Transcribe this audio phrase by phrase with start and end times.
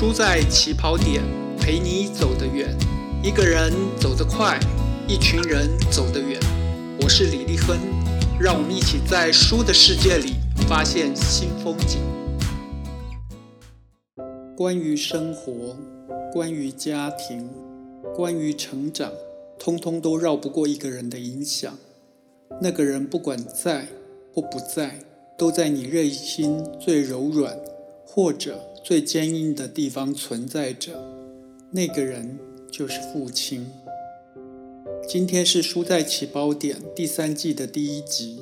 [0.00, 1.22] 输在起跑点，
[1.58, 2.74] 陪你走得远。
[3.22, 4.58] 一个人走得快，
[5.06, 6.40] 一群人走得远。
[7.02, 7.78] 我是李立亨，
[8.40, 10.36] 让我们一起在书的世界里
[10.66, 12.00] 发现新风景。
[14.56, 15.76] 关于生活，
[16.32, 17.50] 关于家庭，
[18.16, 19.12] 关于成长，
[19.58, 21.76] 通通都绕不过一个人的影响。
[22.62, 23.86] 那个人不管在
[24.32, 25.00] 或不在，
[25.36, 27.54] 都在你内心最柔软
[28.06, 28.58] 或者。
[28.82, 30.92] 最坚硬的地方存在着，
[31.70, 32.38] 那个人
[32.70, 33.70] 就是父亲。
[35.06, 38.40] 今天是《书在起跑点》第三季的第一集，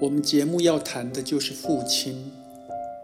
[0.00, 2.32] 我们节目要谈的就是父亲。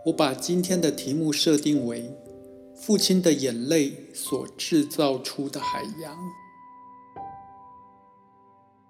[0.07, 2.11] 我把今天的题目设定为
[2.75, 6.19] “父亲的眼泪所制造出的海洋”。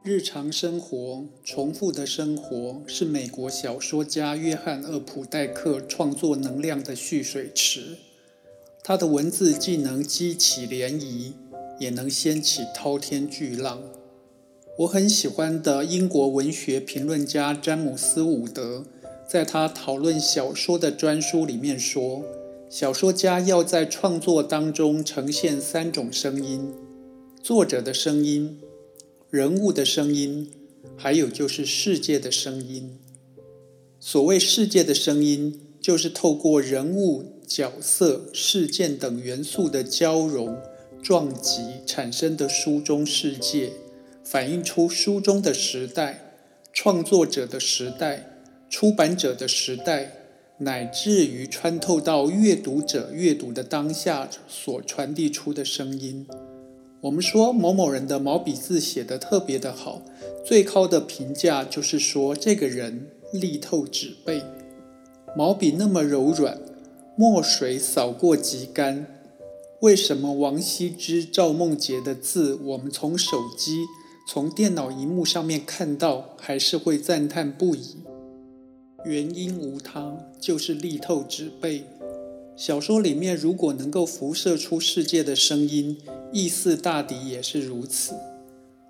[0.03, 7.99] 日常生活，重复的生活，是美国小说家约翰·厄普代克创作能量的蓄水池。
[8.83, 11.33] 他的文字既能激起涟漪，
[11.79, 13.83] 也能掀起滔天巨浪。
[14.79, 18.87] 我很喜欢的英国文学评论家詹姆斯·伍德，
[19.29, 22.25] 在他讨论小说的专书里面说，
[22.71, 26.73] 小说家要在创作当中呈现三种声音：
[27.43, 28.59] 作者的声音。
[29.31, 30.51] 人物的声音，
[30.97, 32.99] 还有就是世界的声音。
[34.01, 40.59] 所谓世界的声音，就是透过人物、角色、事件等元素的交融、
[41.01, 43.71] 撞击产生的书中世界，
[44.25, 46.35] 反映出书中的时代、
[46.73, 50.13] 创作者的时代、出版者的时代，
[50.59, 56.27] 乃至于穿透到阅读者阅读的当下所传递出的声音。
[57.03, 60.03] 我们说某某人的毛笔字写得特别的好，
[60.45, 64.43] 最高的评价就是说这个人力透纸背，
[65.35, 66.59] 毛笔那么柔软，
[67.17, 69.07] 墨水扫过即干。
[69.81, 73.87] 为什么王羲之、赵梦洁的字，我们从手机、
[74.29, 77.97] 从电脑荧幕上面看到，还是会赞叹不已？
[79.07, 81.85] 原因无他，就是力透纸背。
[82.61, 85.97] 小说里面如果能够辐射出世界的声音，
[86.31, 88.13] 意思大抵也是如此。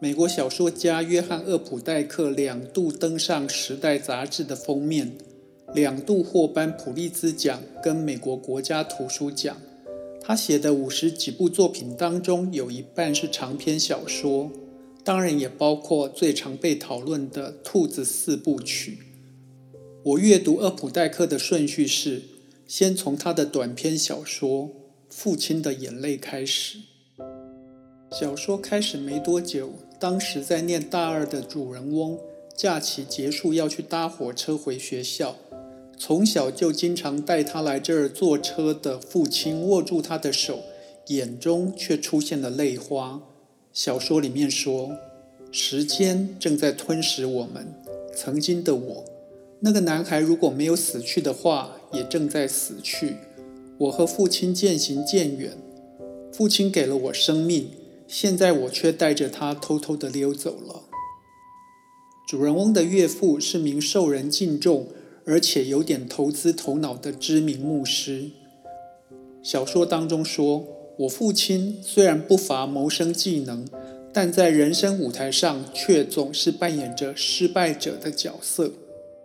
[0.00, 5.12] 美国小说家约翰·厄普代克两度登上《时代》杂志的封面，
[5.72, 9.56] 两度获颁普利兹奖跟美国国家图书奖。
[10.20, 14.50] 他写的五十几部作品当中，有一半是长篇小说，
[15.04, 18.98] 当然也包括最常被讨论的《兔子四部曲》。
[20.03, 22.29] 我阅读厄普代克的顺序是。
[22.70, 24.66] 先从他的短篇小说
[25.08, 26.78] 《父亲的眼泪》开始。
[28.12, 32.16] 小说开始没多久，当时在念大二的主人翁，
[32.56, 35.34] 假期结束要去搭火车回学校。
[35.98, 40.60] 从小就经常带他来这儿坐车的父亲握住他的手，
[41.09, 43.20] 眼中却出现了泪花。
[43.72, 44.97] 小说里面说
[45.50, 47.75] ：“时间正在吞噬我们，
[48.14, 49.04] 曾经的我。”
[49.62, 53.16] 那个男孩如果没有死去的话，也正在死去。
[53.78, 55.56] 我和父亲渐行渐远，
[56.32, 57.71] 父亲给了我生命，
[58.09, 60.84] 现在我却带着他偷偷的溜走了。
[62.26, 64.88] 主人翁的岳父是名受人敬重，
[65.25, 68.31] 而且有点投资头脑的知名牧师。
[69.42, 70.65] 小说当中说，
[70.98, 73.66] 我父亲虽然不乏谋生技能，
[74.12, 78.72] 但在人生舞台上却总是扮演着失败者的角色。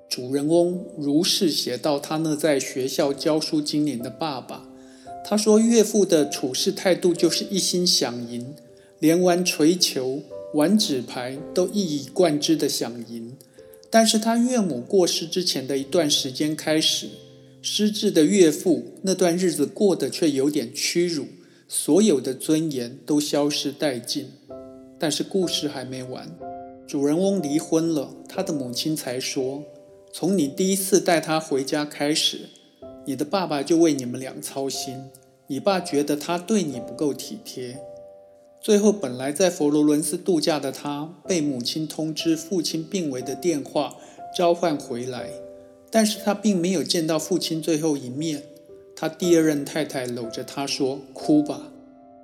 [0.10, 4.66] 主人翁如是写到他那在学校教书经年的爸爸，
[5.26, 8.56] 他说岳父的处事态度就是一心想赢，
[9.00, 10.22] 连玩锤球、
[10.54, 13.36] 玩纸牌都一以贯之的想赢。
[13.90, 17.08] 但是他岳母过世之前的一段时间开始，
[17.62, 21.26] 失智的岳父那段日子过得却有点屈辱，
[21.68, 24.28] 所有的尊严都消失殆尽。
[24.98, 26.30] 但是故事还没完，
[26.88, 29.64] 主人翁离婚了，他的母亲才说。
[30.18, 32.48] 从你第一次带他回家开始，
[33.06, 35.10] 你的爸爸就为你们俩操心。
[35.48, 37.78] 你爸觉得他对你不够体贴。
[38.62, 43.98] 最后，本来在佛罗伦斯度假的他，被母亲通知父亲病危的电话
[44.34, 45.32] 召唤回来，
[45.92, 48.44] 但是他并没有见到父亲最后一面。
[48.96, 51.74] 他第二任太太搂着他说：“哭吧。”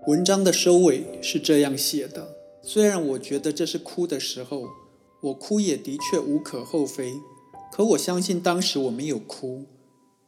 [0.08, 2.36] 文章的收尾是这样写的。
[2.62, 4.70] 虽然我觉得这是哭的时候，
[5.24, 7.16] 我哭也的确无可厚非。
[7.72, 9.64] 可我相信当时我没有哭，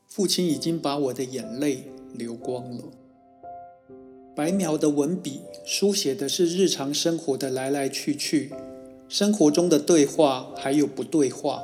[0.07, 2.83] 父亲已经把我的眼泪流光了。
[4.33, 8.51] 白描的文笔书写的是日常生活的来来去去，
[9.09, 11.61] 生活中的对话还有不对话。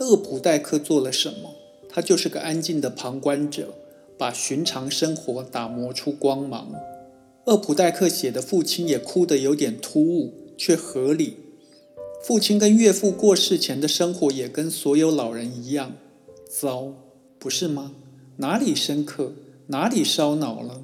[0.00, 1.52] 厄普代克做了什么？
[1.88, 3.72] 他就是个安静的旁观者，
[4.18, 6.70] 把寻常生活打磨出光芒。
[7.46, 11.36] 厄普代克写的父亲也哭得有点突兀，却合理。
[12.22, 15.92] 父亲跟岳父过世前的生活也跟所有老人一样
[16.48, 16.92] 糟，
[17.38, 17.94] 不是吗？
[18.38, 19.34] 哪里深刻，
[19.68, 20.82] 哪里烧脑了？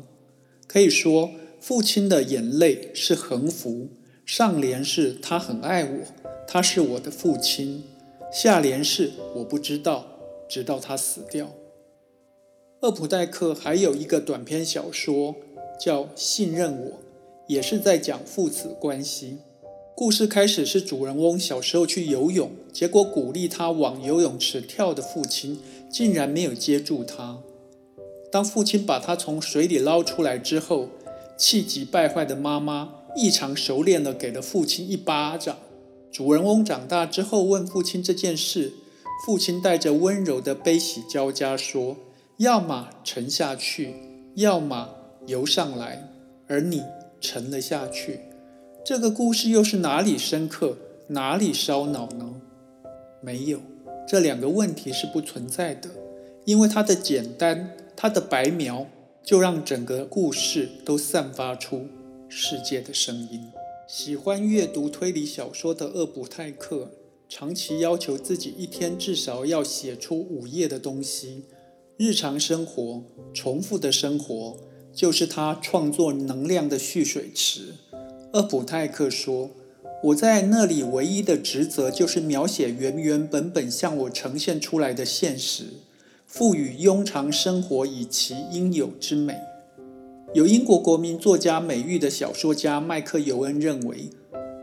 [0.69, 3.89] 可以说，父亲的眼泪是横幅，
[4.25, 5.99] 上联是他很爱我，
[6.47, 7.83] 他是我的父亲；
[8.33, 10.07] 下联是我不知道，
[10.49, 11.53] 直到他死掉。
[12.81, 15.37] 厄普代克还有一个短篇小说
[15.81, 16.91] 叫《信任我》，
[17.47, 19.39] 也是在讲父子关系。
[20.03, 27.39] 故事开始是主人翁小时候去游泳，结果鼓励他往游泳池跳的父亲竟然没有接住他。
[28.33, 30.89] 当父亲把他从水里捞出来之后，
[31.39, 35.57] 气急败坏的妈妈异常熟练地给了父亲一巴掌。
[36.11, 38.73] 主人翁长大之后问父亲这件事，
[39.25, 41.97] 父亲带着温柔的悲喜交加说
[42.39, 43.95] ：“要么沉下去，
[44.35, 44.89] 要么
[45.29, 46.09] 游上来，
[46.49, 46.83] 而你
[47.21, 48.19] 沉了下去。”
[48.85, 50.77] 这个故事又是哪里深刻，
[51.07, 52.41] 哪里烧脑呢？
[53.21, 53.61] 没有，
[54.09, 55.89] 这两个问题是不存在的，
[56.45, 58.89] 因为它的简单，它的白描，
[59.23, 61.87] 就让整个故事都散发出
[62.29, 63.53] 世界的声音。
[63.87, 66.91] 喜欢阅读推理小说的厄普泰克，
[67.29, 71.45] 长期要求自己一天至少要写出五页的东西。
[71.97, 74.57] 日常生活，重复的生活，
[74.93, 77.75] 就是他创作能量的蓄水池。
[78.33, 79.51] 厄普泰克说
[80.05, 85.65] ：“我在那里唯一的职责就是描写原原本本向我呈现出来的现实，
[86.27, 89.37] 赋予庸常生活以其应有之美。”
[90.33, 94.09] 有英国国民作家美誉的小说家麦克尤恩认为，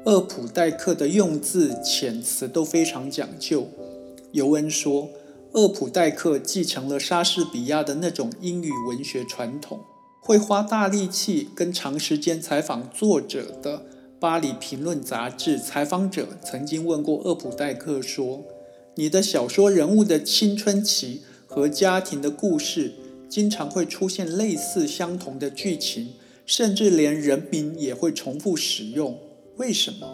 [0.06, 3.68] 厄普代克的用字遣词都非常讲究。
[4.32, 5.10] 尤恩说
[5.54, 9.80] ：“厄普代克继承了莎士比亚的那种英语文学传统。”
[10.22, 13.78] 会花大力气跟长时间采访作者的
[14.20, 18.44] 《巴黎评论》杂志采访者曾经问过厄普代克说
[18.96, 22.94] ：“你的小说人物的青春期和家庭的故事，
[23.30, 26.10] 经常会出现类似相同的剧情，
[26.46, 29.18] 甚至连人名也会重复使用，
[29.56, 30.08] 为什么？”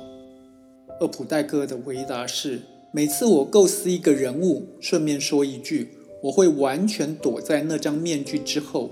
[1.01, 2.61] 厄普代克的回答是
[2.93, 5.89] ：“每次我构思一个人物，顺便说一句，
[6.23, 8.91] 我会完全躲在那张面具之后。”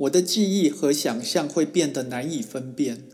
[0.00, 3.04] 我的记忆和想象会变得难以分辨。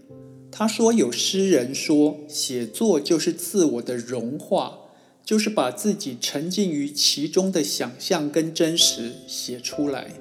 [0.53, 4.79] 他说：“有诗人说，写作就是自我的融化，
[5.25, 10.13] 就是把自己沉浸于其中的想象跟真实写出来。”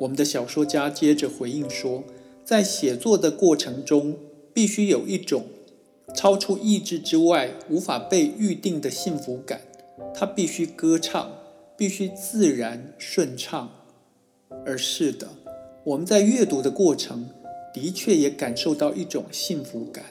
[0.00, 2.04] 我们的小说家接着回应说
[2.44, 4.16] ：“在写作的过程中，
[4.54, 5.46] 必须有一种
[6.14, 9.62] 超出意志之外、无法被预定的幸福感。
[10.14, 11.32] 他必须歌唱，
[11.76, 13.72] 必须自然顺畅。
[14.64, 15.28] 而是的。”
[15.84, 17.28] 我们在阅读的过程，
[17.74, 20.04] 的确也感受到一种幸福感。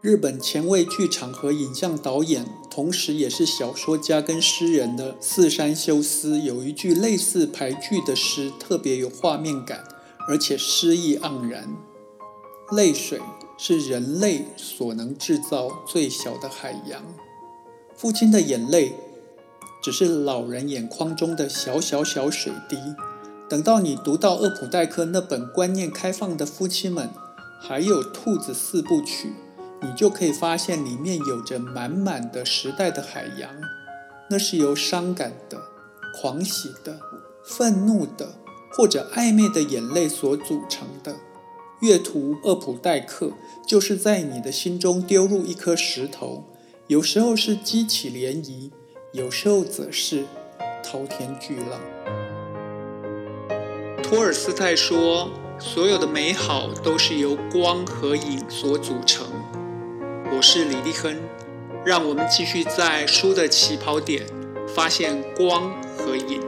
[0.00, 9.84] 日本前卫剧场和影像导演，同时也是小说家跟诗人的四山修斯，有一句类似排句的诗，特别有画面感，
[10.28, 11.76] 而且诗意盎然。
[12.70, 13.20] 泪水
[13.58, 17.02] 是人类所能制造最小的海洋。
[17.96, 18.94] 父亲的眼泪。
[19.82, 22.76] 只是老人眼眶中的小小小水滴。
[23.48, 27.10] 等到你读到厄普代克那本观念开放的夫妻们，
[27.60, 29.32] 还有兔子四部曲，
[29.82, 33.50] 你就可以发现里面有着满满的时代的海洋。
[34.30, 35.58] 那是由伤感的、
[36.14, 37.00] 狂喜的、
[37.44, 38.34] 愤怒的
[38.70, 41.16] 或者暧昧的眼泪所组成的。
[41.80, 43.32] 阅读厄普代克，
[43.66, 46.44] 就是在你的心中丢入一颗石头，
[46.86, 48.70] 有时候是激起涟漪。
[49.12, 50.24] 有时候则是
[50.84, 51.80] 滔天巨浪。
[54.04, 59.26] 托尔斯泰说：“所有的美好都是由光和影所组成。”
[60.32, 61.16] 我是李立亨，
[61.84, 64.24] 让我们继续在书的起跑点
[64.68, 66.40] 发现光和影。